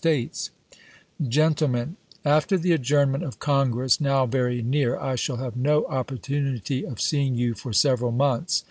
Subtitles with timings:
[0.00, 0.48] States:
[1.28, 6.98] Gentlemen: After the adjournment of Congress, now very near, I shall have no opportunity of
[7.02, 8.64] seeing you for several months.